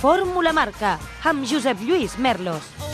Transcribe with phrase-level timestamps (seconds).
[0.00, 0.94] Fórmula Marca,
[1.28, 2.89] amb Josep Lluís Merlos.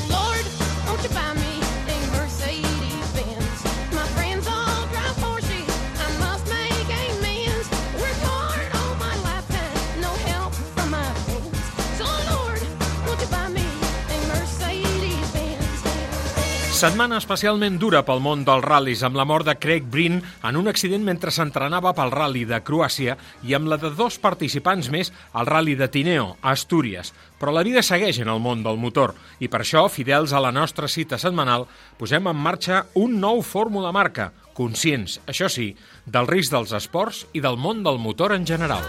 [16.77, 20.69] Setmana especialment dura pel món dels ral·lis, amb la mort de Craig Breen en un
[20.69, 23.15] accident mentre s'entrenava pel ral·li de Croàcia
[23.49, 27.15] i amb la de dos participants més al ral·li de Tineo, a Astúries.
[27.41, 30.53] Però la vida segueix en el món del motor i per això, fidels a la
[30.53, 31.65] nostra cita setmanal,
[31.97, 35.71] posem en marxa un nou Fórmula Marca, conscients, això sí,
[36.05, 38.85] del risc dels esports i del món del motor en general.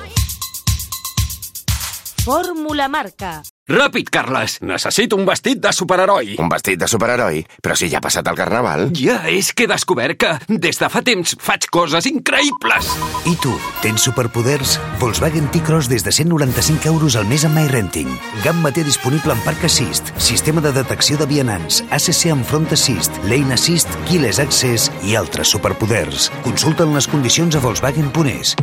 [2.28, 3.38] Fórmula Marca.
[3.68, 4.62] Ràpid, Carles!
[4.64, 6.38] Necessito un vestit de superheroi.
[6.40, 7.42] Un vestit de superheroi?
[7.60, 8.86] Però si ja ha passat el carnaval.
[8.96, 12.94] Ja és que he descobert que des de fa temps faig coses increïbles.
[13.28, 13.52] I tu,
[13.84, 14.78] tens superpoders?
[15.04, 18.08] Volkswagen T-Cross des de 195 euros al mes amb MyRenting.
[18.46, 23.20] Gamma té disponible en Parc Assist, sistema de detecció de vianants, ACC amb Front Assist,
[23.28, 26.32] Lane Assist, Keyless Access i altres superpoders.
[26.48, 28.56] Consulta'n les condicions a Volkswagen.es.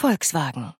[0.00, 0.72] Volkswagen.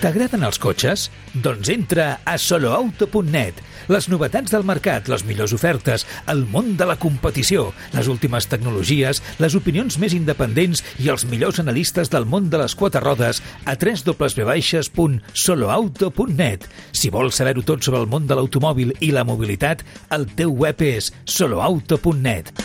[0.00, 1.10] T'agraden els cotxes?
[1.44, 3.52] Doncs entra a soloauto.net.
[3.92, 9.20] Les novetats del mercat, les millors ofertes, el món de la competició, les últimes tecnologies,
[9.44, 13.76] les opinions més independents i els millors analistes del món de les quatre rodes a
[13.76, 16.64] www.soloauto.net.
[16.96, 19.84] Si vols saber-ho tot sobre el món de l'automòbil i la mobilitat,
[20.16, 22.56] el teu web és soloauto.net.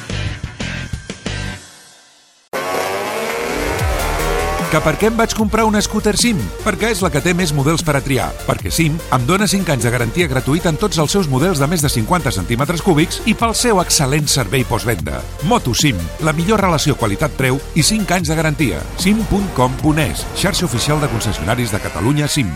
[4.76, 6.36] Que per què em vaig comprar una scooter SIM?
[6.66, 8.26] Perquè és la que té més models per a triar.
[8.44, 11.70] Perquè SIM em dona 5 anys de garantia gratuïta en tots els seus models de
[11.72, 15.22] més de 50 centímetres cúbics i pel seu excel·lent servei postvenda.
[15.48, 15.96] Moto SIM,
[16.28, 18.82] la millor relació qualitat-preu i 5 anys de garantia.
[19.00, 22.52] sim.com.es, xarxa oficial de concessionaris de Catalunya SIM.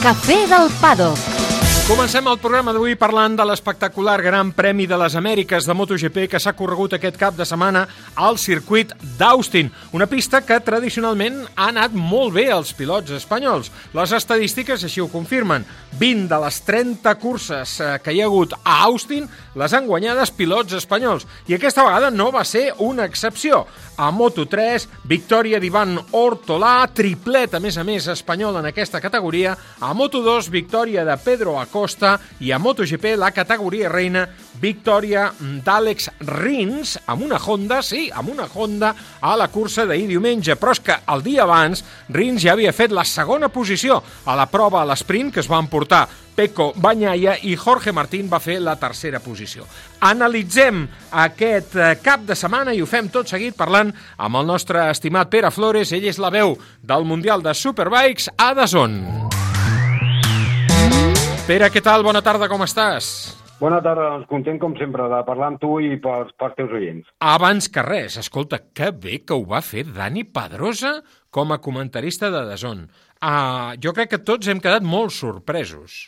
[0.00, 1.12] Cafè del Pado.
[1.90, 6.38] Comencem el programa d'avui parlant de l'espectacular Gran Premi de les Amèriques de MotoGP que
[6.38, 7.82] s'ha corregut aquest cap de setmana
[8.14, 13.72] al circuit d'Austin, una pista que tradicionalment ha anat molt bé als pilots espanyols.
[13.98, 15.66] Les estadístiques així ho confirmen.
[15.98, 19.26] 20 de les 30 curses eh, que hi ha hagut a Austin
[19.58, 23.64] les han guanyades pilots espanyols i aquesta vegada no va ser una excepció.
[24.00, 29.56] A Moto3, victòria d'Ivan Ortolà, triplet, a més a més, espanyol en aquesta categoria.
[29.82, 32.20] A Moto2, victòria de Pedro Acosta.
[32.40, 34.26] I a MotoGP, la categoria reina,
[34.60, 35.30] victòria
[35.64, 40.56] d'Àlex Rins amb una Honda, sí, amb una Honda a la cursa d'ahir diumenge.
[40.60, 41.82] Però és que el dia abans,
[42.12, 45.60] Rins ja havia fet la segona posició a la prova a l'esprint que es va
[45.62, 49.64] emportar Peco Banyaia i Jorge Martín va fer la tercera posició.
[50.04, 50.86] Analitzem
[51.24, 55.32] aquest eh, cap de setmana i ho fem tot seguit parlant amb el nostre estimat
[55.32, 55.92] Pere Flores.
[55.96, 59.00] Ell és la veu del Mundial de Superbikes a Dazón.
[61.50, 62.04] Pere, què tal?
[62.06, 63.06] Bona tarda, com estàs?
[63.58, 67.08] Bona tarda, doncs content com sempre de parlar amb tu i pels, pels teus oients.
[67.26, 70.92] Abans que res, escolta, que bé que ho va fer Dani Pedrosa
[71.34, 72.84] com a comentarista de Dazón.
[73.18, 75.98] Uh, jo crec que tots hem quedat molt sorpresos.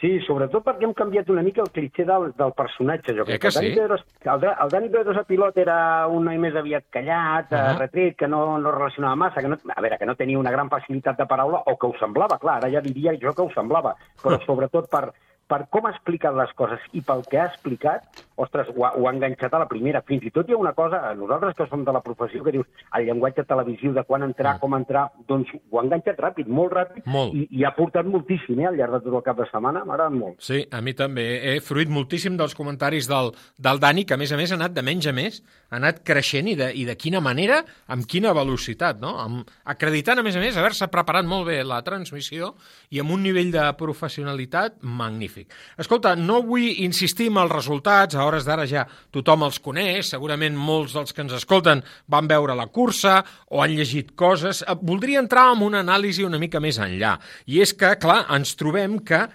[0.00, 3.14] Sí, sobretot perquè hem canviat una mica el clitxer del, del personatge.
[3.14, 3.74] Jo Eh crec que el Dani sí?
[3.78, 5.76] Pedrosa, el, el Dani Pedrosa pilot era
[6.10, 7.72] un noi més aviat callat, uh Ah.
[7.72, 7.78] -huh.
[7.78, 10.68] retret, que no, no relacionava massa, que no, a veure, que no tenia una gran
[10.68, 13.94] facilitat de paraula, o que ho semblava, clar, ara ja diria jo que ho semblava,
[14.22, 15.12] però sobretot per,
[15.46, 18.02] per com ha explicat les coses i pel que ha explicat,
[18.36, 20.02] ostres, ho ha, ho ha enganxat a la primera.
[20.08, 22.66] Fins i tot hi ha una cosa, nosaltres que som de la professió, que dius
[22.98, 27.06] el llenguatge televisiu de quan entrar, com entrar, doncs ho ha enganxat ràpid, molt ràpid,
[27.10, 27.34] Molt.
[27.36, 29.96] i, i ha portat moltíssim eh, al llarg de tot el cap de setmana, m'ha
[29.96, 30.40] agradat molt.
[30.44, 31.26] Sí, a mi també.
[31.54, 34.74] He fruit moltíssim dels comentaris del, del Dani, que a més a més ha anat
[34.74, 35.40] de menys a més,
[35.70, 39.14] ha anat creixent i de, i de quina manera, amb quina velocitat, no?
[39.22, 42.54] Amb, acreditant, a més a més, haver-se preparat molt bé la transmissió
[42.90, 45.52] i amb un nivell de professionalitat magnífic.
[45.80, 50.96] Escolta, no vull insistir en els resultats, hores d'ara ja tothom els coneix, segurament molts
[50.96, 54.64] dels que ens escolten van veure la cursa o han llegit coses.
[54.66, 57.16] Eh, Voldria entrar en una anàlisi una mica més enllà.
[57.46, 59.26] I és que, clar, ens trobem que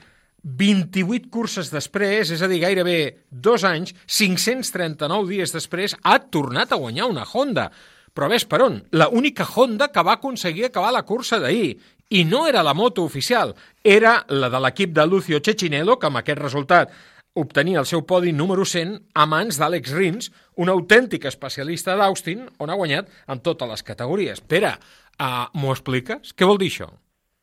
[0.44, 2.98] 28 curses després, és a dir, gairebé
[3.30, 7.70] dos anys, 539 dies després, ha tornat a guanyar una Honda.
[8.16, 8.80] Però ves per on?
[8.92, 11.78] La única Honda que va aconseguir acabar la cursa d'ahir.
[12.10, 13.54] I no era la moto oficial,
[13.84, 16.96] era la de l'equip de Lucio Ceccinello, que amb aquest resultat
[17.42, 22.70] obtenia el seu podi número 100 a mans d'Àlex Rins, un autèntic especialista d'Austin, on
[22.70, 24.42] ha guanyat en totes les categories.
[24.42, 24.76] Pere,
[25.20, 26.36] uh, m'ho expliques?
[26.36, 26.92] Què vol dir això?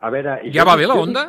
[0.01, 0.39] A veure...
[0.53, 1.27] Ja jo- va bé la jo- Honda?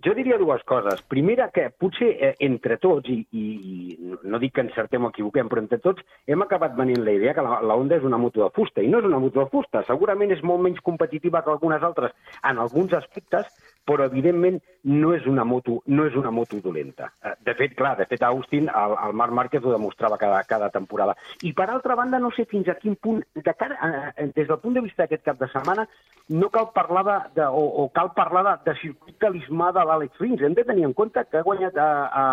[0.00, 1.02] Jo diria dues coses.
[1.12, 5.44] Primera, que potser eh, entre tots, i, i, i no dic que encertem o equivoquem,
[5.52, 8.40] però entre tots hem acabat venint la idea que la, la Honda és una moto
[8.40, 9.82] de fusta, i no és una moto de fusta.
[9.84, 13.52] Segurament és molt menys competitiva que algunes altres en alguns aspectes,
[13.84, 17.12] però evidentment no és una moto, no és una moto dolenta.
[17.24, 20.68] Eh, De fet, clar, de fet Austin el, el Marc Márquez ho demostrava cada, cada
[20.70, 21.16] temporada.
[21.42, 24.58] I per altra banda, no sé fins a quin punt, de cara, eh, des del
[24.62, 25.88] punt de vista d'aquest cap de setmana,
[26.28, 30.20] no cal parlar de, de o, o cal parlar de, de circuit talismà de l'Àlex
[30.20, 30.40] Rins.
[30.42, 32.24] Hem de tenir en compte que ha guanyat a, a,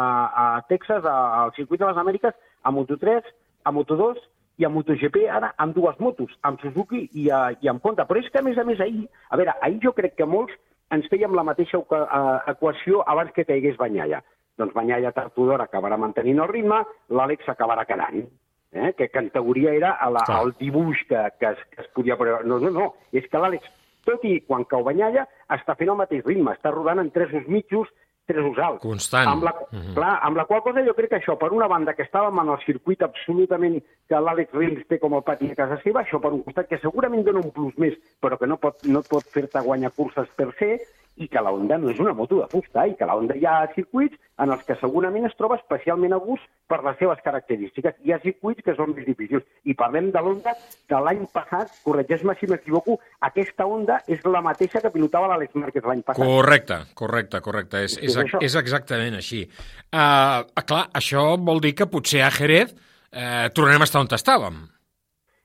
[0.58, 3.24] a Texas, a- al circuit de les Amèriques, a Moto3,
[3.64, 4.20] a Moto2
[4.58, 8.06] i a MotoGP ara amb dues motos, amb Suzuki i, a, i amb Honda.
[8.10, 10.54] Però és que, a més a més, ahir, a veure, ahir jo crec que molts
[10.96, 14.22] ens fèiem la mateixa eh, equació abans que caigués Banyalla.
[14.58, 16.82] Doncs Banyalla tard o d'hora acabarà mantenint el ritme,
[17.14, 18.24] l'Àlex acabarà quedant.
[18.72, 18.94] Eh?
[18.98, 20.42] Que, que en teoria era a la, Clar.
[20.46, 22.18] el dibuix que, que, es, que es podia...
[22.20, 23.70] Però no, no, no, és que l'Àlex,
[24.08, 27.92] tot i quan cau Banyalla, està fent el mateix ritme, està rodant en tresos mitjos,
[28.28, 28.82] tresos alts.
[28.84, 29.28] Constant.
[29.32, 29.96] Amb la, Mhm.
[29.96, 32.50] clar, amb la qual cosa jo crec que això, per una banda, que estàvem en
[32.50, 36.34] el circuit absolutament que l'Àlex Rins té com el pati a casa seva, això per
[36.34, 39.60] un costat que segurament dona un plus més, però que no pot, no pot fer-te
[39.60, 40.80] guanyar curses per se,
[41.18, 43.46] i que la Honda no és una moto de fusta, i que la Honda hi
[43.50, 47.98] ha circuits en els que segurament es troba especialment a gust per les seves característiques.
[48.06, 49.46] Hi ha circuits que són més difícils.
[49.66, 50.54] I parlem de l'Honda
[50.92, 55.90] de l'any passat, corregeix-me si m'equivoco, aquesta Honda és la mateixa que pilotava l'Àlex Márquez
[55.90, 56.24] l'any passat.
[56.24, 57.84] Correcte, correcte, correcte.
[57.88, 59.44] És, és, És és exactament així.
[59.90, 64.66] Uh, clar, això vol dir que potser a Jerez uh, tornem a estar on estàvem.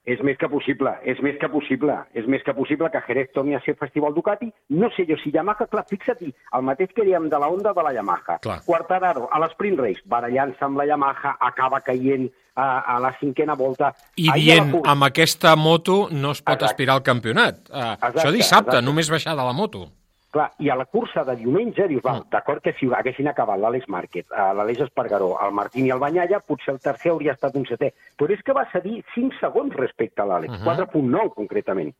[0.02, 3.54] És més que possible, és més que possible, és més que possible que Jerez torni
[3.54, 4.48] a ser Festival Ducati.
[4.74, 7.84] No sé jo si Yamaha, clar, fixa't-hi, el mateix que diem de la Honda de
[7.86, 8.40] la Yamaha.
[8.42, 8.58] Clar.
[8.66, 12.26] Quartararo, a l'Sprint Race, barallant-se amb la Yamaha, acaba caient
[12.56, 12.66] a,
[12.96, 13.94] a la cinquena volta.
[14.18, 16.72] I Ahir dient, amb aquesta moto no es pot Exacte.
[16.72, 17.62] aspirar al campionat.
[17.70, 18.86] Uh, Exacte, això dissabte, exacte.
[18.90, 19.86] només baixar de la moto.
[20.32, 22.08] Clar, i a la cursa de diumenge dius, Mm.
[22.08, 25.98] va, d'acord que si haguessin acabat l'Àlex Márquez, eh, l'Aleix Espargaró, el Martín i el
[25.98, 27.92] Banyalla, potser el tercer hauria estat un setè.
[28.16, 30.64] Però és que va cedir 5 segons respecte a l'Àlex, Mhm.
[30.64, 31.94] 4.9 concretament.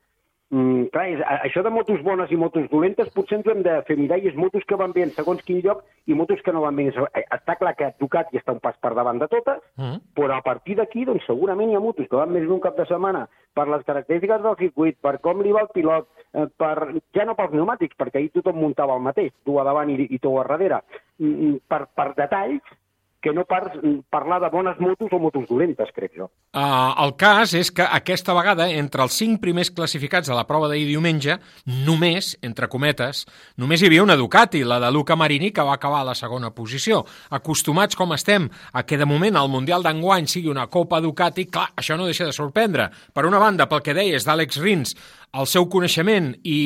[0.52, 3.78] Mm, clar, és, això de motos bones i motos dolentes potser ens ho hem de
[3.88, 6.52] fer mirar i és motos que van bé en segons quin lloc i motos que
[6.52, 7.14] no van bé en segons...
[7.16, 10.02] Eh, Està clar que Ducati està un pas per davant de totes, Mm.
[10.12, 12.76] però a partir d'aquí doncs, segurament hi ha motos que van més bé un cap
[12.76, 13.24] de setmana
[13.56, 16.76] per les característiques del circuit, per com li va el pilot, eh, per,
[17.16, 20.20] ja no pels pneumàtics, perquè ahir tothom muntava el mateix, tu a davant i, i
[20.20, 20.82] tu a darrere,
[21.18, 22.76] mm, mm, per, per detalls
[23.22, 26.28] que no mm, parlar de bones motos o motos dolentes, crec jo.
[26.52, 30.68] Uh, el cas és que aquesta vegada, entre els cinc primers classificats a la prova
[30.68, 31.38] d'ahir diumenge,
[31.86, 33.22] només, entre cometes,
[33.56, 36.50] només hi havia una Ducati, la de Luca Marini, que va acabar a la segona
[36.50, 37.04] posició.
[37.30, 41.70] Acostumats com estem a que de moment el Mundial d'enguany sigui una Copa Ducati, clar,
[41.78, 42.90] això no deixa de sorprendre.
[43.14, 44.96] Per una banda, pel que deies d'Àlex Rins,
[45.32, 46.56] el seu coneixement i,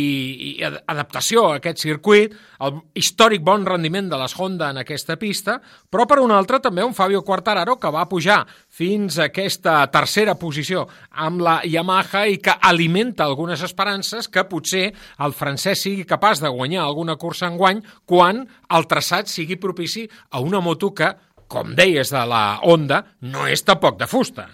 [0.59, 2.33] i ad- adaptació a aquest circuit,
[2.67, 5.61] el històric bon rendiment de les Honda en aquesta pista,
[5.91, 10.35] però per una altra també un Fabio Quartararo que va pujar fins a aquesta tercera
[10.35, 10.83] posició
[11.13, 14.89] amb la Yamaha i que alimenta algunes esperances que potser
[15.23, 18.43] el francès sigui capaç de guanyar alguna cursa en guany quan
[18.75, 21.13] el traçat sigui propici a una moto que,
[21.47, 24.49] com deies de la Honda, no és tampoc de fusta.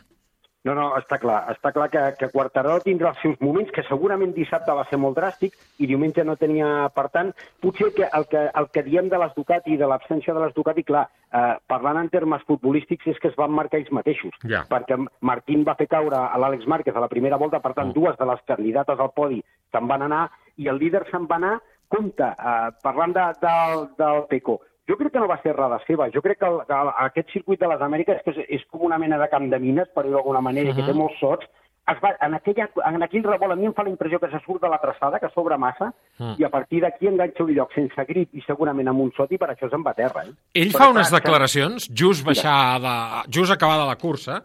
[0.62, 1.41] No, no, està clar.
[1.50, 5.16] Està clar que, que Quartararo tindrà els seus moments, que segurament dissabte va ser molt
[5.19, 7.33] dràstic i diumenge no tenia, per tant,
[7.64, 10.54] potser que el que, el que diem de les Ducati i de l'absència de les
[10.54, 14.38] Ducati, clar, eh, parlant en termes futbolístics, és que es van marcar ells mateixos.
[14.47, 14.62] Ja.
[14.71, 18.14] Perquè Martín va fer caure a l'Àlex Márquez a la primera volta, per tant, dues
[18.21, 19.42] de les candidates al podi
[19.75, 20.28] se'n van anar
[20.62, 21.57] i el líder se'n va anar,
[21.90, 26.10] compte, eh, parlant de, del, del Peco, jo crec que no va ser errada seva.
[26.10, 28.98] Jo crec que, el, que aquest circuit de les Amèriques que és, és com una
[28.98, 30.86] mena de camp de mines, per dir-ho d'alguna manera, uh -huh.
[30.86, 31.46] que té molts sots.
[31.90, 34.38] Es va, en, aquella, en aquell revolt a mi em fa la impressió que se
[34.44, 36.34] surt de la traçada, que s'obre massa, Mm.
[36.38, 39.38] i a partir d'aquí enganxa un lloc sense grip i segurament amb un sot i
[39.38, 40.24] per això se'n va a terra.
[40.28, 40.34] Eh?
[40.60, 42.96] Ell Però, fa unes clar, declaracions, just baixar de,
[43.32, 44.42] just acabada la cursa,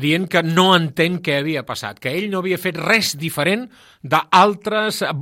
[0.00, 3.66] dient que no entén què havia passat, que ell no havia fet res diferent
[4.02, 5.12] d'altres, eh,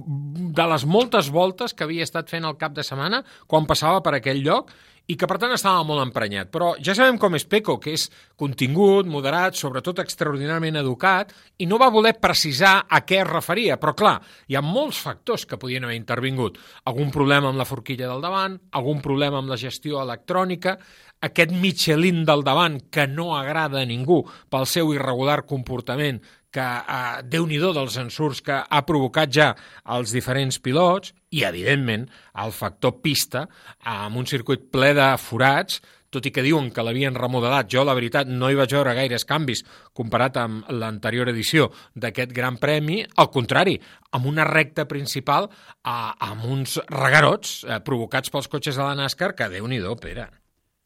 [0.54, 4.14] de les moltes voltes que havia estat fent el cap de setmana quan passava per
[4.14, 4.70] aquell lloc
[5.06, 6.48] i que per tant estava molt emprenyat.
[6.52, 8.06] Però ja sabem com és Peco, que és
[8.40, 13.76] contingut, moderat, sobretot extraordinàriament educat, i no va voler precisar a què es referia.
[13.80, 14.14] Però clar,
[14.48, 16.56] hi ha molts factors que podien haver intervingut.
[16.88, 20.78] Algun problema amb la forquilla del davant, algun problema amb la gestió electrònica,
[21.26, 26.20] aquest Michelin del davant que no agrada a ningú pel seu irregular comportament
[26.54, 29.48] que eh, déu-n'hi-do dels ensurs que ha provocat ja
[29.96, 32.06] els diferents pilots i, evidentment,
[32.44, 33.48] el factor pista
[33.80, 35.80] amb un circuit ple de forats
[36.14, 37.66] tot i que diuen que l'havien remodelat.
[37.66, 39.64] Jo, la veritat, no hi vaig veure gaires canvis
[39.98, 43.00] comparat amb l'anterior edició d'aquest Gran Premi.
[43.18, 43.74] Al contrari,
[44.14, 49.34] amb una recta principal eh, amb uns regarots eh, provocats pels cotxes de la NASCAR
[49.34, 50.30] que, déu nhi Pere.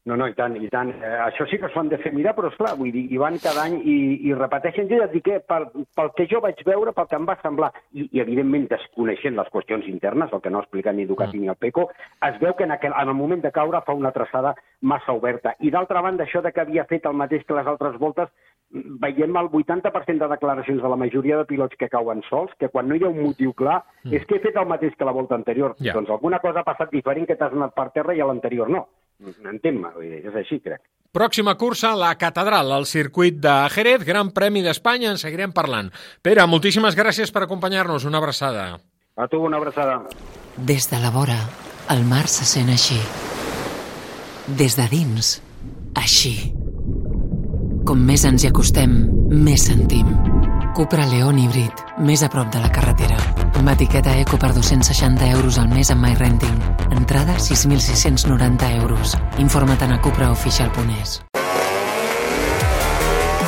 [0.09, 0.89] No, no, i tant, i tant.
[0.95, 3.35] Eh, això sí que s'ho han de fer mirar, però esclar, vull dir, hi van
[3.43, 4.87] cada any i, i repeteixen.
[4.89, 7.35] Jo ja et dic que pel, pel que jo vaig veure, pel que em va
[7.43, 11.37] semblar, i, i evidentment desconeixent les qüestions internes, el que no ha explicat ni Ducati
[11.37, 11.43] mm.
[11.45, 11.89] ni el Peco,
[12.25, 15.53] es veu que en, aquel, en el moment de caure fa una traçada massa oberta.
[15.61, 18.33] I d'altra banda, això de que havia fet el mateix que les altres voltes,
[18.71, 22.89] veiem el 80% de declaracions de la majoria de pilots que cauen sols, que quan
[22.89, 24.17] no hi ha un motiu clar, mm.
[24.17, 25.77] és que he fet el mateix que la volta anterior.
[25.77, 25.93] Ja.
[25.97, 28.87] Doncs alguna cosa ha passat diferent que t'has anat per terra i a l'anterior no.
[29.19, 30.81] Entén-me, vull dir, és així, crec.
[31.11, 35.89] Pròxima cursa, la Catedral, al circuit de Jerez, Gran Premi d'Espanya, en seguirem parlant.
[36.21, 38.67] Pere, moltíssimes gràcies per acompanyar-nos, una abraçada.
[39.17, 40.03] A tu una abraçada.
[40.55, 41.39] Des de la vora,
[41.89, 42.99] el mar se sent així.
[44.47, 45.33] Des de dins,
[45.97, 46.53] així.
[47.89, 48.95] Com més ens hi acostem,
[49.33, 50.13] més sentim.
[50.77, 53.38] Cupra León híbrid, més a prop de la carretera.
[53.59, 56.59] Amb etiqueta eco per 260 euros al mes amb MyRenting.
[56.95, 59.17] Entrada 6.690 euros.
[59.37, 61.19] Informa't a cupraofficial.es.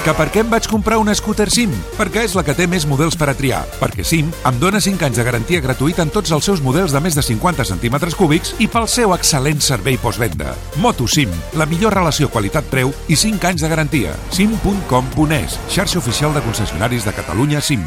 [0.01, 1.71] Que per què em vaig comprar una scooter SIM?
[1.95, 3.61] Perquè és la que té més models per a triar.
[3.79, 6.99] Perquè SIM em dona 5 anys de garantia gratuïta en tots els seus models de
[6.99, 10.57] més de 50 centímetres cúbics i pel seu excel·lent servei postvenda.
[10.83, 14.19] Moto SIM, la millor relació qualitat-preu i 5 anys de garantia.
[14.31, 17.85] sim.com.es, xarxa oficial de concessionaris de Catalunya SIM.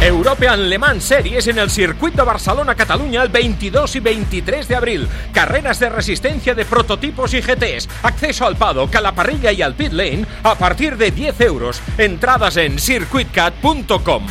[0.00, 5.08] European Le Mans Series en el circuit de Barcelona-Catalunya el 22 y 23 de abril.
[5.32, 7.88] Carreras de resistencia de prototipos y GTs.
[8.02, 11.80] Acceso al paddock, a la parrilla y al pit lane a partir de 10 euros.
[11.96, 14.26] Entradas en circuitcat.com.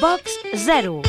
[0.00, 0.22] Box
[0.54, 1.02] 0.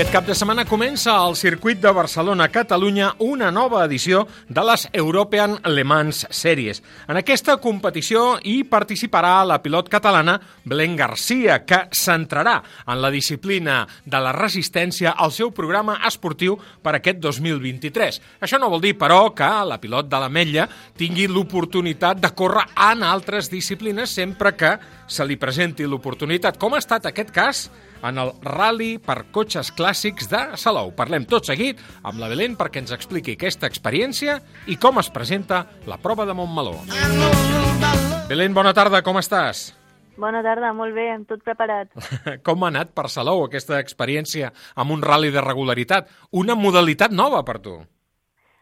[0.00, 5.58] Aquest cap de setmana comença al circuit de Barcelona-Catalunya una nova edició de les European
[5.74, 6.80] Le Mans Series.
[7.04, 12.54] En aquesta competició hi participarà la pilot catalana Belén Garcia, que centrarà
[12.86, 18.22] en la disciplina de la resistència al seu programa esportiu per aquest 2023.
[18.40, 20.64] Això no vol dir, però, que la pilot de l'Ametlla
[20.96, 26.80] tingui l'oportunitat de córrer en altres disciplines sempre que se li presenti l'oportunitat, com ha
[26.80, 27.66] estat aquest cas
[28.02, 30.92] en el Rally per cotxes clàssics de Salou.
[30.96, 35.64] Parlem tot seguit amb la Belén perquè ens expliqui aquesta experiència i com es presenta
[35.86, 36.78] la prova de Montmeló.
[38.30, 39.70] Belén, bona tarda, com estàs?
[40.20, 41.88] Bona tarda, molt bé, tot preparat.
[42.46, 46.10] Com ha anat per Salou aquesta experiència amb un rally de regularitat?
[46.36, 47.78] Una modalitat nova per tu.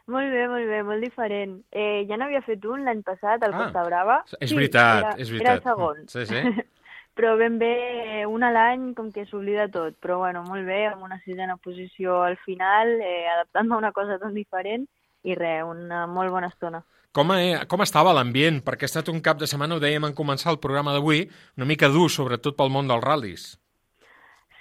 [0.09, 1.57] Molt bé, molt bé, molt diferent.
[1.75, 4.21] Eh, ja n'havia fet un l'any passat, al Ah, Costa Brava.
[4.41, 5.57] és veritat, era, és Era veritat.
[5.57, 6.05] el segon.
[6.09, 6.65] Sí, sí.
[7.19, 7.73] però ben bé,
[8.21, 9.97] eh, un a l'any com que s'oblida tot.
[9.99, 14.21] Però bueno, molt bé, amb una sisena posició al final, eh, adaptant-me a una cosa
[14.23, 14.87] tan diferent
[15.27, 16.85] i res, una molt bona estona.
[17.11, 18.61] Com, eh, com estava l'ambient?
[18.63, 21.27] Perquè ha estat un cap de setmana, ho dèiem en començar el programa d'avui,
[21.59, 23.49] una mica dur, sobretot pel món dels ral·lis.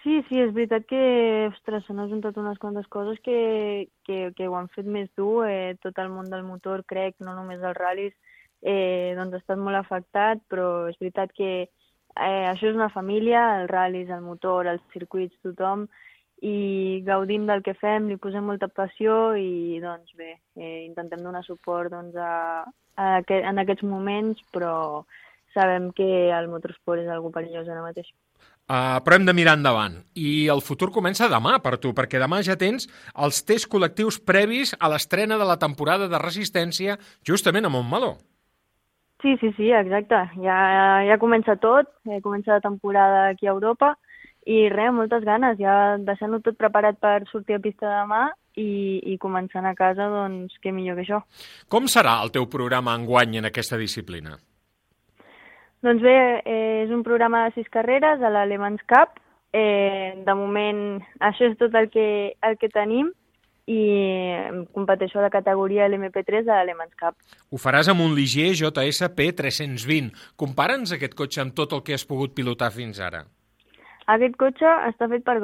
[0.02, 1.04] Sí, sí, és veritat que,
[1.52, 5.46] ostres, s'han ajuntat unes quantes coses que, que, que ho han fet més dur.
[5.46, 8.16] Eh, tot el món del motor, crec, no només els ral·lis,
[8.64, 11.68] eh, doncs ha estat molt afectat, però és veritat que
[12.24, 15.88] eh, això és una família, els ral·lis, el motor, els circuits, tothom,
[16.46, 21.44] i gaudim del que fem, li posem molta passió i, doncs bé, eh, intentem donar
[21.46, 22.66] suport doncs, a,
[22.98, 25.04] a aquest, en aquests moments, però
[25.58, 28.10] sabem que el motorsport és algo perillós ara mateix.
[28.68, 29.94] Uh, però hem de mirar endavant.
[30.20, 34.74] I el futur comença demà per tu, perquè demà ja tens els tests col·lectius previs
[34.78, 38.18] a l'estrena de la temporada de resistència justament a Montmeló.
[39.22, 40.20] Sí, sí, sí, exacte.
[40.44, 40.58] Ja,
[41.08, 43.96] ja comença tot, ja comença la temporada aquí a Europa
[44.48, 49.18] i res, moltes ganes, ja deixant-ho tot preparat per sortir a pista demà i, i
[49.20, 51.22] començant a casa, doncs, què millor que això.
[51.68, 54.38] Com serà el teu programa enguany en aquesta disciplina?
[55.84, 59.20] Doncs bé, eh, és un programa de sis carreres a l'Alemans Cup.
[59.54, 60.82] Eh, de moment,
[61.24, 62.08] això és tot el que,
[62.44, 63.12] el que tenim
[63.68, 63.80] i
[64.72, 67.18] competeixo a la categoria LMP3 de l'Alemans Cup.
[67.52, 70.14] Ho faràs amb un Ligier JSP 320.
[70.40, 73.26] Compara'ns aquest cotxe amb tot el que has pogut pilotar fins ara.
[74.08, 75.36] Aquest cotxe està fet per,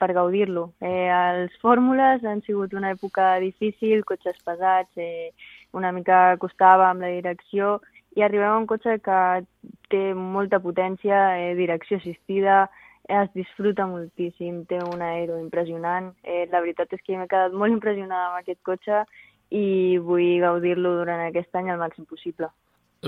[0.00, 0.72] per gaudir-lo.
[0.82, 5.30] Eh, els fórmules han sigut una època difícil, cotxes pesats, eh,
[5.78, 7.76] una mica costava amb la direcció,
[8.18, 9.20] i arribem a un cotxe que
[9.94, 12.64] té molta potència, eh, direcció assistida,
[13.10, 16.12] es disfruta moltíssim, té un aero impressionant.
[16.22, 19.04] Eh, la veritat és que m'he quedat molt impressionada amb aquest cotxe
[19.50, 22.50] i vull gaudir-lo durant aquest any al màxim possible.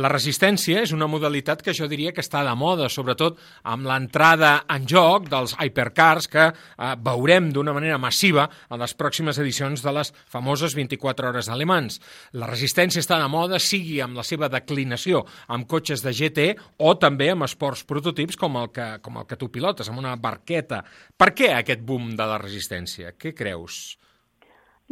[0.01, 3.37] La resistència és una modalitat que jo diria que està de moda, sobretot
[3.69, 9.37] amb l'entrada en joc dels hypercars que eh, veurem d'una manera massiva en les pròximes
[9.43, 12.01] edicions de les famoses 24 hores alemans.
[12.33, 16.47] La resistència està de moda, sigui amb la seva declinació amb cotxes de GT
[16.81, 20.17] o també amb esports prototips com el que, com el que tu pilotes, amb una
[20.17, 20.81] barqueta.
[21.21, 23.13] Per què aquest boom de la resistència?
[23.13, 23.99] Què creus?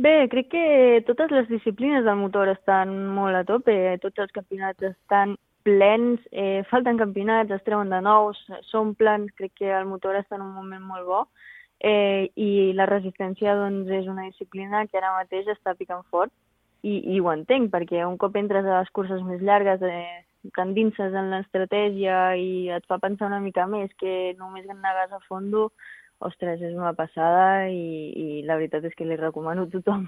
[0.01, 4.87] Bé, crec que totes les disciplines del motor estan molt a tope, tots els campionats
[4.89, 5.35] estan
[5.67, 8.39] plens, eh, falten campionats, es treuen de nous,
[8.71, 11.21] s'omplen, crec que el motor està en un moment molt bo
[11.85, 16.33] eh, i la resistència doncs, és una disciplina que ara mateix està picant fort
[16.81, 20.25] i, i ho entenc, perquè un cop entres a les curses més llargues eh,
[20.57, 25.69] t'endinses en l'estratègia i et fa pensar una mica més que només negues a fondo
[26.21, 30.07] ostres, és una passada i, i la veritat és que li recomano a tothom.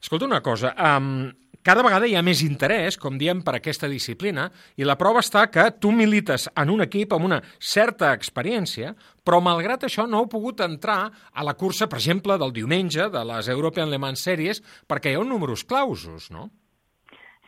[0.00, 1.30] Escolta una cosa, um,
[1.64, 5.46] cada vegada hi ha més interès, com diem, per aquesta disciplina, i la prova està
[5.48, 8.92] que tu milites en un equip amb una certa experiència,
[9.24, 13.24] però malgrat això no heu pogut entrar a la cursa, per exemple, del diumenge, de
[13.30, 16.50] les European Le Mans Series, perquè hi ha un números clausos, no?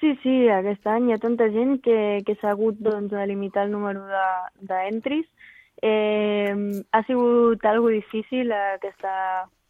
[0.01, 3.67] Sí, sí, aquest any hi ha tanta gent que, que s'ha hagut doncs, de limitar
[3.69, 4.05] el número
[4.65, 5.36] d'entris, de,
[5.83, 6.55] Eh,
[6.91, 9.13] ha sigut algo difícil aquesta,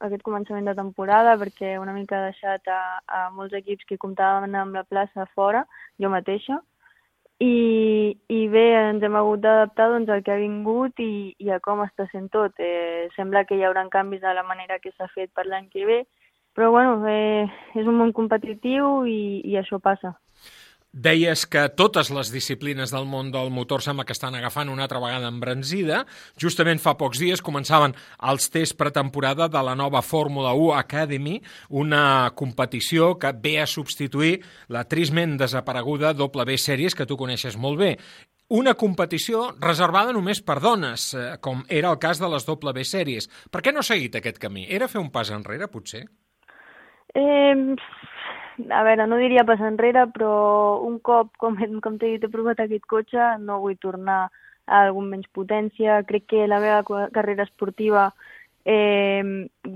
[0.06, 4.54] aquest començament de temporada perquè una mica ha deixat a, a molts equips que comptaven
[4.54, 5.64] amb la plaça fora,
[5.98, 6.60] jo mateixa,
[7.38, 11.58] i, i bé, ens hem hagut d'adaptar doncs, al que ha vingut i, i a
[11.60, 12.54] com està sent tot.
[12.58, 15.84] Eh, sembla que hi haurà canvis de la manera que s'ha fet per l'any que
[15.84, 15.98] ve,
[16.56, 17.44] però bueno, eh,
[17.76, 20.14] és un món competitiu i, i això passa.
[20.96, 25.00] Deies que totes les disciplines del món del motor sembla que estan agafant una altra
[25.02, 25.98] vegada embranzida.
[26.40, 27.92] Justament fa pocs dies començaven
[28.30, 31.34] els tests pretemporada de la nova Fórmula 1 Academy,
[31.68, 34.38] una competició que ve a substituir
[34.72, 37.92] la trisment desapareguda W Series que tu coneixes molt bé.
[38.56, 43.28] Una competició reservada només per dones, eh, com era el cas de les W Series.
[43.52, 44.64] Per què no ha seguit aquest camí?
[44.64, 46.06] Era fer un pas enrere, potser?
[47.12, 47.76] Eh,
[48.70, 52.60] a veure, no diria pas enrere, però un cop, com, com t'he dit, he provat
[52.62, 54.26] aquest cotxe, no vull tornar
[54.66, 56.02] a algun menys potència.
[56.08, 58.10] Crec que la meva carrera esportiva
[58.64, 59.22] eh,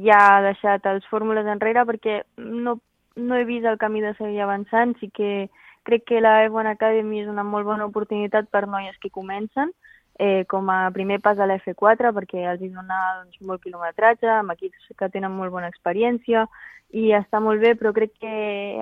[0.05, 2.79] ja ha deixat els fórmules enrere perquè no,
[3.17, 4.97] no he vist el camí de seguir avançant.
[5.01, 5.49] Sí que
[5.85, 9.73] crec que la F1 Academy és una molt bona oportunitat per noies que comencen,
[10.21, 14.29] eh, com a primer pas a la F4 perquè els hi dona doncs, molt quilometratge,
[14.29, 16.45] amb equips que tenen molt bona experiència,
[16.93, 18.33] i està molt bé, però crec que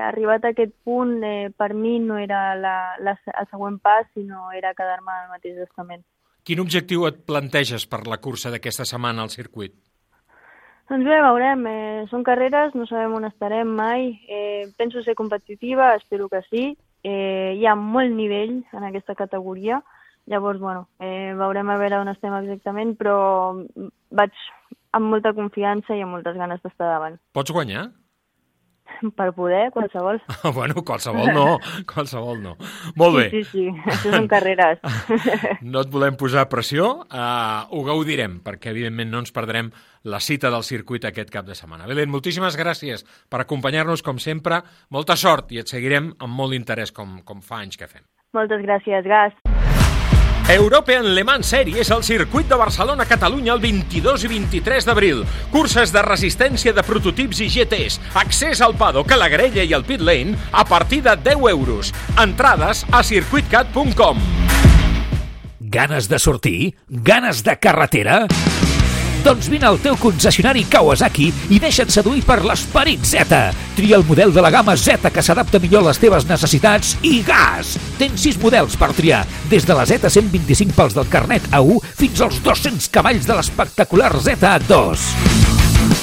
[0.03, 4.49] arribat a aquest punt eh, per mi no era la, la, el següent pas, sinó
[4.57, 6.03] era quedar-me al mateix estament.
[6.43, 9.77] Quin objectiu et planteges per la cursa d'aquesta setmana al circuit?
[10.89, 11.67] Doncs bé, veurem.
[11.69, 14.15] Eh, són carreres, no sabem on estarem mai.
[14.27, 16.65] Eh, penso ser competitiva, espero que sí.
[17.05, 19.83] Eh, hi ha molt nivell en aquesta categoria.
[20.29, 23.17] Llavors, bueno, eh, veurem a veure on estem exactament, però
[24.13, 24.35] vaig
[24.97, 27.17] amb molta confiança i amb moltes ganes d'estar davant.
[27.37, 27.89] Pots guanyar?
[29.17, 30.19] Per poder, qualsevol.
[30.57, 31.45] bueno, qualsevol no,
[31.87, 32.55] qualsevol no.
[32.99, 33.27] Molt bé.
[33.31, 34.81] Sí, sí, sí, això són carreres.
[35.73, 39.71] no et volem posar pressió, uh, ho gaudirem, perquè evidentment no ens perdrem
[40.09, 41.87] la cita del circuit aquest cap de setmana.
[41.91, 44.65] Belén, moltíssimes gràcies per acompanyar-nos, com sempre.
[44.95, 48.03] Molta sort i et seguirem amb molt interès, com, com fa anys que fem.
[48.37, 49.58] Moltes gràcies, Gas.
[50.49, 55.21] European Le Mans Series al circuit de Barcelona-Catalunya el 22 i 23 d'abril.
[55.53, 58.01] Curses de resistència de prototips i GTs.
[58.17, 61.93] Accés al paddock, a la grella i al pit lane a partir de 10 euros.
[62.17, 64.25] Entrades a circuitcat.com.
[65.61, 66.77] Ganes de sortir?
[66.89, 68.25] Ganes de carretera?
[69.29, 73.37] Doncs vine al teu concessionari Kawasaki i deixa't seduir per l'esperit Z.
[73.77, 77.19] Tria el model de la gamma Z que s'adapta millor a les teves necessitats i
[77.27, 77.75] gas!
[77.99, 79.19] Tens 6 models per triar,
[79.51, 85.05] des de la Z125 pels del carnet A1 fins als 200 cavalls de l'espectacular Z2.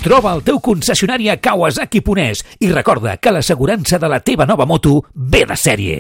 [0.06, 4.70] Troba el teu concessionari a Kawasaki Ponès i recorda que l'assegurança de la teva nova
[4.70, 5.98] moto ve de sèrie.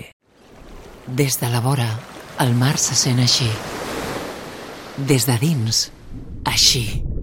[1.07, 1.89] Des de la vora,
[2.45, 3.49] el mar se sent així.
[5.09, 5.87] Des de dins,
[6.45, 7.14] així.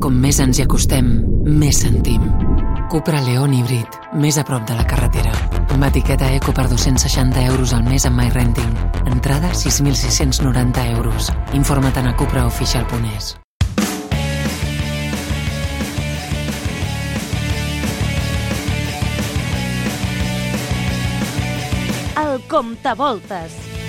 [0.00, 1.08] Com més ens hi acostem,
[1.44, 2.22] més sentim.
[2.88, 5.34] Cupra León híbrid, més a prop de la carretera.
[5.74, 8.72] Amb etiqueta Eco per 260 euros al mes amb MyRenting.
[9.12, 11.28] Entrada 6.690 euros.
[11.52, 13.36] Informa't a cupraofficial.es.
[22.24, 23.79] El Comptavoltes.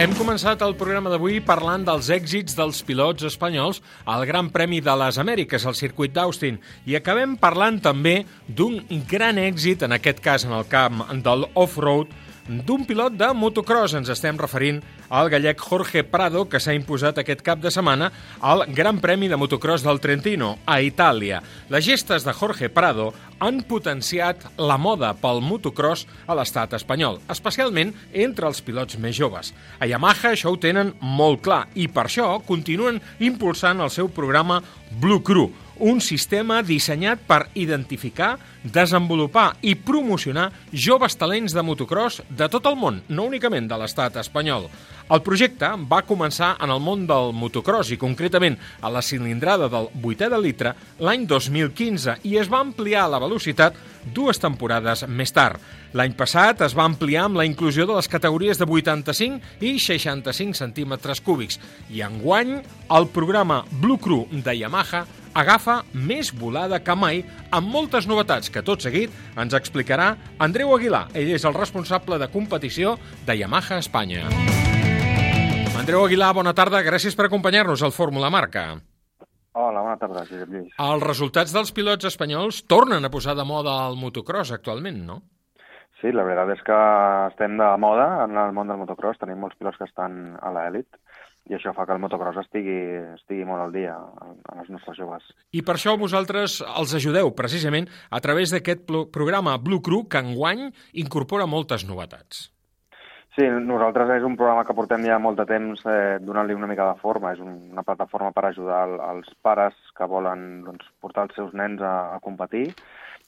[0.00, 4.94] Hem començat el programa d'avui parlant dels èxits dels pilots espanyols al Gran Premi de
[4.96, 6.56] les Amèriques, al circuit d'Austin,
[6.88, 12.08] i acabem parlant també d'un gran èxit, en aquest cas en el camp del off-road,
[12.48, 13.92] d'un pilot de motocross.
[14.00, 14.80] Ens estem referint
[15.12, 18.08] al gallec Jorge Prado, que s'ha imposat aquest cap de setmana
[18.40, 21.42] al Gran Premi de Motocross del Trentino, a Itàlia.
[21.68, 27.92] Les gestes de Jorge Prado han potenciat la moda pel motocross a l'estat espanyol, especialment
[28.24, 29.52] entre els pilots més joves.
[29.78, 34.62] A Yamaha això ho tenen molt clar i per això continuen impulsant el seu programa
[34.96, 35.50] Blue Crew,
[35.82, 42.76] un sistema dissenyat per identificar, desenvolupar i promocionar joves talents de motocross de tot el
[42.78, 44.68] món, no únicament de l'estat espanyol.
[45.12, 49.90] El projecte va començar en el món del motocross i concretament a la cilindrada del
[50.00, 50.72] 8è de litre
[51.04, 53.76] l'any 2015 i es va ampliar la velocitat
[54.16, 55.60] dues temporades més tard.
[55.92, 60.56] L'any passat es va ampliar amb la inclusió de les categories de 85 i 65
[60.56, 61.60] centímetres cúbics
[61.92, 62.62] i enguany
[62.96, 65.04] el programa Blue Crew de Yamaha
[65.36, 67.20] agafa més volada que mai
[67.52, 71.10] amb moltes novetats que tot seguit ens explicarà Andreu Aguilar.
[71.12, 72.96] Ell és el responsable de competició
[73.28, 74.51] de Yamaha Espanya.
[75.82, 76.78] Andreu Aguilar, bona tarda.
[76.86, 78.76] Gràcies per acompanyar-nos al Fórmula Marca.
[79.58, 80.76] Hola, bona tarda, Josep Lluís.
[80.78, 85.16] Els resultats dels pilots espanyols tornen a posar de moda el motocross actualment, no?
[85.98, 86.78] Sí, la veritat és que
[87.32, 89.18] estem de moda en el món del motocross.
[89.18, 90.86] Tenim molts pilots que estan a l'elit
[91.50, 92.78] i això fa que el motocross estigui,
[93.16, 95.26] estigui molt al dia en els nostres joves.
[95.50, 100.68] I per això vosaltres els ajudeu, precisament, a través d'aquest programa Blue Crew, que enguany
[100.94, 102.52] incorpora moltes novetats.
[103.32, 106.90] Sí, nosaltres és un programa que portem ja molt de temps eh, donant-li una mica
[106.90, 107.32] de forma.
[107.32, 111.56] És un, una plataforma per ajudar el, els pares que volen doncs, portar els seus
[111.56, 112.66] nens a, a competir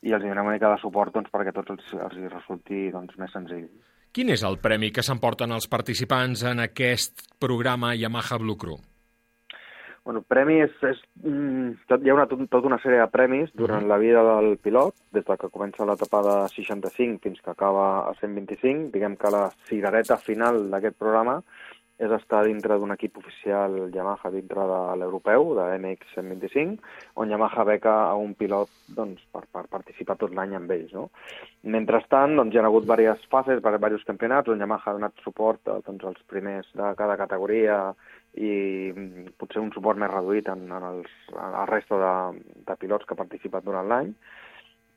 [0.05, 3.17] i els donem una mica de suport doncs, perquè tots els, els hi resulti doncs,
[3.17, 3.69] més senzill.
[4.14, 8.77] Quin és el premi que s'emporten els participants en aquest programa Yamaha Blue Crew?
[10.05, 13.53] Bueno, premi és, és mm, tot, hi ha una, tot, tota una sèrie de premis
[13.57, 17.87] durant la vida del pilot, des de que comença l'etapa de 65 fins que acaba
[18.11, 18.90] a 125.
[18.93, 21.38] Diguem que la cirereta final d'aquest programa
[22.05, 26.83] és estar dintre d'un equip oficial Yamaha dintre de l'europeu, de MX 125,
[27.23, 30.90] on Yamaha beca a un pilot doncs, per, per participar tot l'any amb ells.
[30.93, 31.07] No?
[31.77, 36.05] Mentrestant, doncs, hi ha hagut diverses fases, diversos campionats, on Yamaha ha donat suport doncs,
[36.11, 37.79] als primers de cada categoria
[38.35, 38.55] i
[38.94, 42.14] mm, potser un suport més reduït en, en els, en la resta de,
[42.66, 44.14] de pilots que han participat durant l'any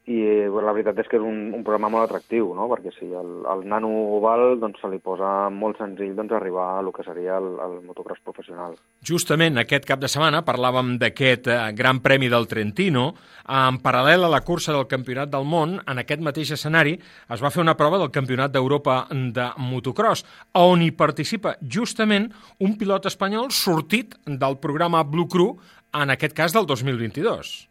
[0.07, 2.69] i bueno, la veritat és que és un, un programa molt atractiu, no?
[2.71, 6.85] perquè si el, el nano oval doncs, se li posa molt senzill doncs, arribar a
[6.85, 8.77] lo que seria el, el motocross professional.
[9.03, 13.09] Justament aquest cap de setmana parlàvem d'aquest eh, Gran Premi del Trentino.
[13.51, 17.51] En paral·lel a la cursa del Campionat del Món, en aquest mateix escenari es va
[17.51, 20.23] fer una prova del Campionat d'Europa de motocross,
[20.55, 22.31] on hi participa justament
[22.63, 25.57] un pilot espanyol sortit del programa Blue Crew,
[25.91, 27.66] en aquest cas del 2022.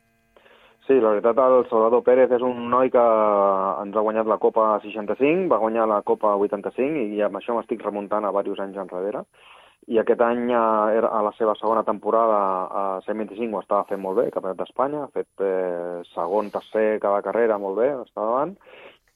[0.87, 3.03] Sí, la veritat, el Salvador Pérez és un noi que
[3.83, 7.83] ens ha guanyat la Copa 65, va guanyar la Copa 85 i amb això m'estic
[7.83, 9.25] remuntant a diversos anys enrere.
[9.91, 12.39] I aquest any, era a la seva segona temporada
[12.83, 17.19] a 125 ho estava fent molt bé, Campionat d'Espanya, ha fet eh, segon, tercer cada
[17.27, 18.55] carrera, molt bé, estava davant,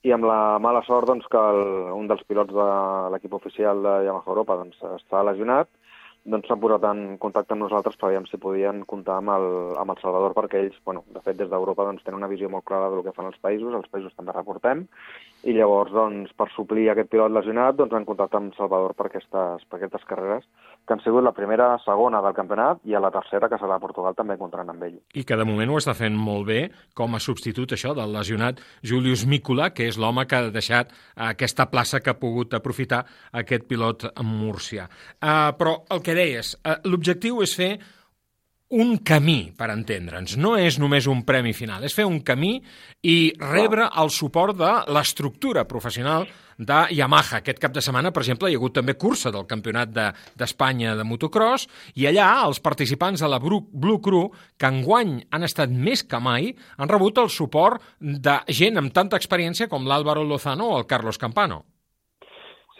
[0.02, 2.68] i amb la mala sort doncs, que el, un dels pilots de
[3.14, 5.70] l'equip oficial de Yamaha Europa doncs, està lesionat,
[6.24, 9.46] doncs s'han posat en contacte amb nosaltres per veure si podien comptar amb el,
[9.80, 12.66] amb el Salvador perquè ells, bueno, de fet des d'Europa doncs, tenen una visió molt
[12.68, 14.84] clara del que fan els països, els països també reportem,
[15.48, 19.64] i llavors doncs, per suplir aquest pilot lesionat doncs, han contactat amb Salvador per aquestes,
[19.70, 20.44] per aquestes carreres
[20.86, 23.82] que han sigut la primera, segona del campionat i a la tercera, que serà a
[23.82, 24.98] Portugal, també encontrant amb ell.
[25.14, 26.60] I que de moment ho està fent molt bé
[26.98, 30.92] com a substitut això del lesionat Julius Mícola, que és l'home que ha deixat
[31.30, 33.04] aquesta plaça que ha pogut aprofitar
[33.44, 34.88] aquest pilot Múrcia.
[35.20, 37.72] Uh, però el que deies, uh, l'objectiu és fer
[38.70, 40.36] un camí, per entendre'ns.
[40.38, 42.54] No és només un premi final, és fer un camí
[43.02, 46.28] i rebre el suport de l'estructura professional
[46.60, 47.40] de Yamaha.
[47.40, 51.00] Aquest cap de setmana, per exemple, hi ha hagut també cursa del Campionat d'Espanya de,
[51.00, 51.66] de motocross
[51.98, 56.52] i allà els participants de la Blue Crew, que enguany han estat més que mai,
[56.78, 61.18] han rebut el suport de gent amb tanta experiència com l'Álvaro Lozano o el Carlos
[61.18, 61.64] Campano.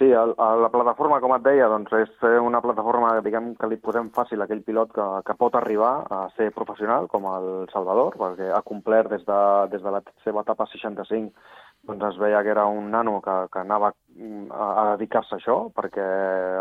[0.01, 3.77] Sí, el, el, la plataforma, com et deia, doncs és una plataforma diguem, que li
[3.85, 8.17] posem fàcil a aquell pilot que, que pot arribar a ser professional, com el Salvador,
[8.23, 9.41] perquè ha complert des de,
[9.75, 11.37] des de la seva etapa 65
[11.89, 15.57] doncs es veia que era un nano que, que anava a, a dedicar-se a això,
[15.77, 16.07] perquè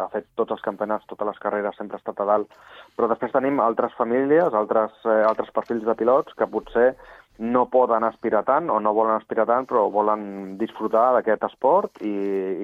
[0.04, 2.54] ha fet tots els campionats, totes les carreres, sempre ha estat a dalt.
[2.96, 6.90] Però després tenim altres famílies, altres, eh, altres perfils de pilots que potser
[7.40, 12.12] no poden aspirar tant o no volen aspirar tant, però volen disfrutar d'aquest esport i,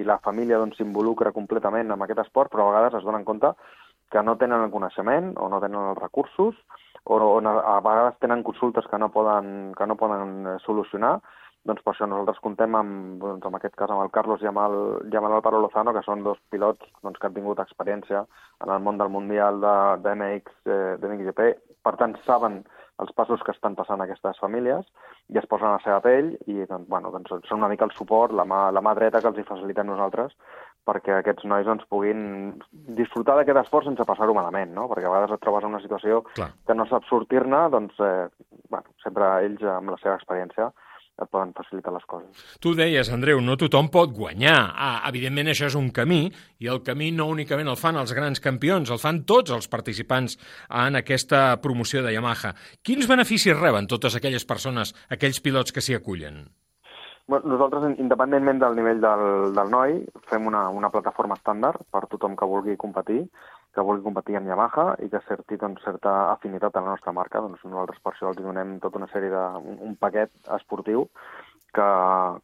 [0.02, 3.24] i la família doncs, s'involucra doncs, completament amb aquest esport, però a vegades es donen
[3.24, 3.54] compte
[4.12, 6.60] que no tenen el coneixement o no tenen els recursos
[7.06, 11.20] o, o a vegades tenen consultes que no poden, que no poden eh, solucionar.
[11.66, 14.60] Doncs per això nosaltres contem amb, doncs, en aquest cas amb el Carlos i amb
[14.62, 14.76] el,
[15.10, 18.26] i amb l'Alvaro Lozano, que són dos pilots doncs, que han tingut experiència
[18.62, 21.48] en el món del Mundial de, de eh, de MXGP,
[21.82, 22.66] per tant saben
[23.04, 24.86] els passos que estan passant aquestes famílies
[25.34, 27.96] i es posen a la seva pell i doncs, bueno, doncs són una mica el
[27.98, 30.36] suport, la mà, la mà dreta que els hi facilitem nosaltres
[30.86, 32.20] perquè aquests nois doncs, puguin
[32.98, 34.86] disfrutar d'aquest esforç sense passar-ho malament, no?
[34.92, 36.52] perquè a vegades et trobes en una situació Clar.
[36.68, 38.28] que no saps sortir-ne, doncs eh,
[38.70, 40.70] bueno, sempre ells amb la seva experiència
[41.22, 42.44] et poden facilitar les coses.
[42.60, 44.58] Tu deies, Andreu, no tothom pot guanyar.
[44.76, 46.26] Ah, evidentment, això és un camí,
[46.60, 50.38] i el camí no únicament el fan els grans campions, el fan tots els participants
[50.70, 52.54] en aquesta promoció de Yamaha.
[52.84, 56.46] Quins beneficis reben totes aquelles persones, aquells pilots que s'hi acullen?
[57.28, 59.24] Bueno, nosaltres, independentment del nivell del,
[59.56, 59.96] del noi,
[60.30, 63.24] fem una, una plataforma estàndard per tothom que vulgui competir,
[63.76, 67.44] que vulgui competir en Yamaha i que certi doncs, certa afinitat a la nostra marca.
[67.44, 69.46] Doncs nosaltres per això els donem tota una sèrie de...
[69.60, 71.10] un, un paquet esportiu
[71.76, 71.88] que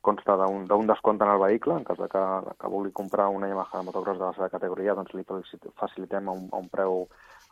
[0.04, 2.24] consta d'un descompte en el vehicle, en cas de que,
[2.60, 6.28] que vulgui comprar una Yamaha de motocross de la seva categoria, doncs li faci- facilitem
[6.28, 7.06] un, un preu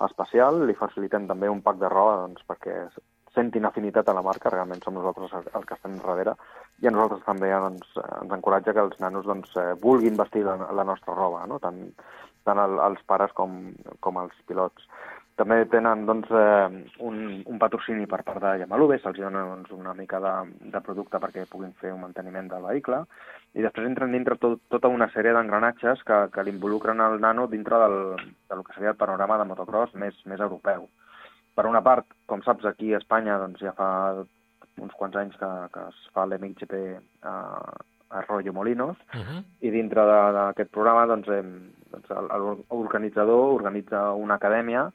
[0.04, 2.82] especial, li facilitem també un pack de roba doncs, perquè
[3.36, 6.34] sentin afinitat a la marca, realment som nosaltres el, el que estem darrere,
[6.82, 10.58] i a nosaltres també doncs, ens encoratja que els nanos doncs, eh, vulguin vestir la,
[10.76, 11.60] la nostra roba, no?
[11.64, 11.80] tant,
[12.44, 14.86] tant el, els pares com, com els pilots.
[15.40, 16.68] També tenen doncs, eh,
[17.08, 20.34] un, un patrocini per part de Yamalube, se'ls dona doncs, una mica de,
[20.74, 23.06] de producte perquè puguin fer un manteniment del vehicle,
[23.56, 27.80] i després entren dintre tot, tota una sèrie d'engranatges que, que l'involucren el nano dintre
[27.86, 27.96] del,
[28.52, 30.90] del que seria el panorama de motocross més, més europeu.
[31.56, 33.90] Per una part, com saps, aquí a Espanya doncs, ja fa
[34.80, 36.84] uns quants anys que, que es fa l'MXGP
[37.24, 39.44] a, a Arroyo Molinos, Uh -huh.
[39.62, 44.90] i dintre d'aquest programa doncs, hem, doncs, l'organitzador organitza una acadèmia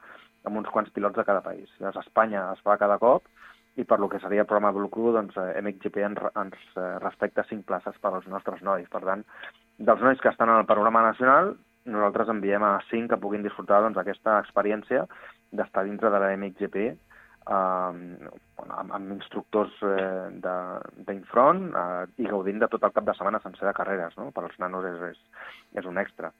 [0.44, 1.70] amb uns quants pilots de cada país.
[1.80, 3.28] Llavors, Espanya es fa cada cop
[3.76, 6.90] i per lo que seria el programa Blue Crew, doncs, eh, MXGP ens, ens eh,
[7.02, 8.86] respecta cinc places per als nostres nois.
[8.92, 9.24] Per tant,
[9.78, 13.82] dels nois que estan en el panorama nacional, nosaltres enviem a cinc que puguin disfrutar
[13.82, 15.04] doncs, aquesta experiència
[15.52, 17.92] d'estar dintre de la MXGP eh,
[18.56, 20.30] bueno, amb, amb instructors eh,
[21.08, 24.16] d'infront eh, i gaudint de tot el cap de setmana sencer de carreres.
[24.20, 24.30] No?
[24.34, 25.50] Per als nanos és, és,
[25.82, 26.32] és un extra.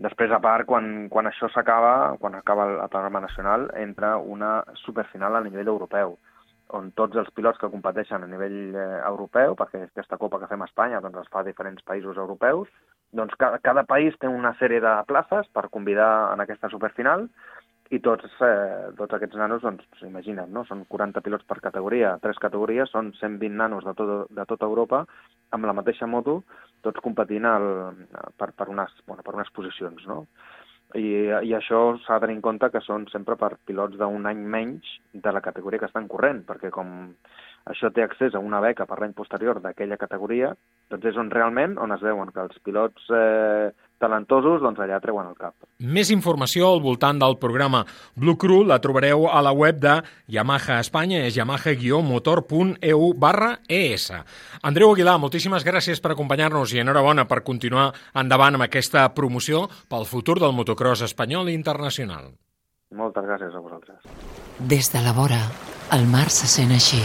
[0.00, 5.36] Després, a part, quan, quan això s'acaba, quan acaba el, panorama nacional, entra una superfinal
[5.36, 6.14] a nivell europeu,
[6.78, 10.62] on tots els pilots que competeixen a nivell eh, europeu, perquè aquesta copa que fem
[10.62, 12.70] a Espanya doncs, es fa a diferents països europeus,
[13.12, 17.26] doncs cada, cada país té una sèrie de places per convidar en aquesta superfinal
[17.90, 20.62] i tots, eh, tots aquests nanos, doncs, imagina't, no?
[20.68, 25.02] són 40 pilots per categoria, tres categories, són 120 nanos de, tot, de tota Europa
[25.56, 26.40] amb la mateixa moto,
[26.86, 27.66] tots competint al,
[28.38, 30.06] per, per, unes, bueno, per unes posicions.
[30.06, 30.22] No?
[30.94, 31.06] I,
[31.46, 34.86] I això s'ha de tenir en compte que són sempre per pilots d'un any menys
[35.12, 37.12] de la categoria que estan corrent, perquè com
[37.70, 40.54] això té accés a una beca per l'any posterior d'aquella categoria,
[40.90, 43.70] doncs és on realment on es veuen que els pilots eh,
[44.00, 45.54] talentosos doncs allà treuen el cap.
[45.80, 47.84] Més informació al voltant del programa
[48.16, 54.10] Blue Crew la trobareu a la web de Yamaha Espanya, és yamaha-motor.eu barra ES.
[54.62, 60.08] Andreu Aguilar, moltíssimes gràcies per acompanyar-nos i enhorabona per continuar endavant amb aquesta promoció pel
[60.08, 62.32] futur del motocross espanyol i internacional.
[62.96, 64.00] Moltes gràcies a vosaltres.
[64.58, 65.38] Des de la vora,
[65.94, 67.02] el mar se sent així.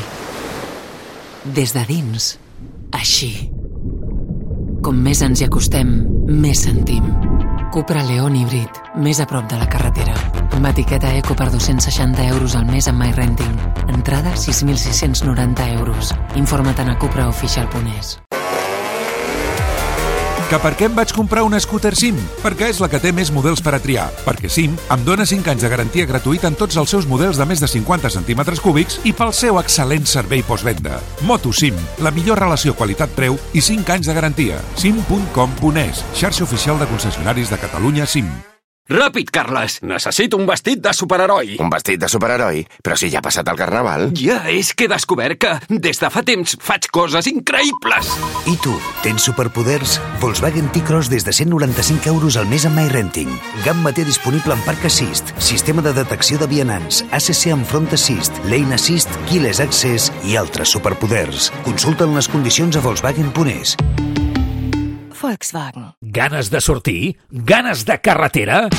[1.45, 2.39] Des de dins,
[2.91, 3.54] així.
[4.85, 5.87] Com més ens hi acostem,
[6.29, 7.07] més sentim.
[7.73, 10.13] Cupra León híbrid, més a prop de la carretera.
[10.45, 13.55] Amb etiqueta eco per 260 euros al mes amb MyRenting.
[13.95, 16.13] Entrada 6.690 euros.
[16.37, 18.19] Informa't a cupraofficial.es.
[20.45, 22.19] Que per què em vaig comprar una scooter SIM?
[22.43, 24.05] Perquè és la que té més models per a triar.
[24.27, 27.49] Perquè SIM em dona 5 anys de garantia gratuïta en tots els seus models de
[27.49, 31.01] més de 50 centímetres cúbics i pel seu excel·lent servei postvenda.
[31.25, 34.61] Moto SIM, la millor relació qualitat-preu i 5 anys de garantia.
[34.77, 38.29] sim.com.es, xarxa oficial de concessionaris de Catalunya SIM.
[38.85, 39.79] Ràpid, Carles!
[39.81, 41.55] Necessito un vestit de superheroi.
[41.57, 42.59] Un vestit de superheroi?
[42.85, 44.11] Però si ja ha passat el carnaval.
[44.13, 48.11] Ja, és que he descobert que des de fa temps faig coses increïbles.
[48.45, 49.95] I tu, tens superpoders?
[50.21, 53.31] Volkswagen T-Cross des de 195 euros al mes amb MyRenting.
[53.65, 58.37] Gamma té disponible en Parc Assist, sistema de detecció de vianants, ACC amb Front Assist,
[58.45, 61.49] Lane Assist, Keyless Access i altres superpoders.
[61.65, 63.79] Consulta'n les condicions a Volkswagen.es.
[65.25, 65.95] Volkswagen.
[66.15, 67.17] Ganes de sortir?
[67.29, 68.69] Ganes de carretera?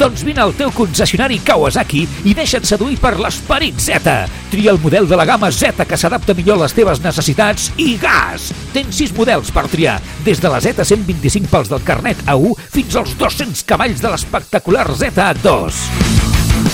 [0.00, 4.14] Doncs vine al teu concessionari Kawasaki i deixa't seduir per l'esperit Z.
[4.48, 7.98] Tria el model de la gamma Z que s'adapta millor a les teves necessitats i
[8.00, 8.48] gas!
[8.72, 13.12] Tens 6 models per triar, des de la Z125 pels del carnet A1 fins als
[13.20, 15.76] 200 cavalls de l'espectacular Z2.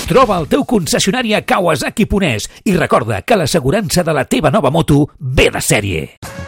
[0.07, 4.71] Troba el teu concessionari a Kawasaki Ponès i recorda que l'assegurança de la teva nova
[4.71, 6.44] moto ve de sèrie.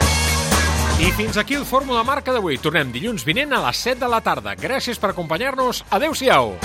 [0.98, 2.58] I fins aquí el Fórmula Marca d'avui.
[2.58, 4.56] Tornem dilluns vinent a les 7 de la tarda.
[4.58, 5.84] Gràcies per acompanyar-nos.
[5.94, 6.56] Adéu-siau.